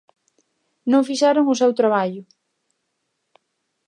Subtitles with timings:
[0.91, 2.21] Non fixeron o seu traballo.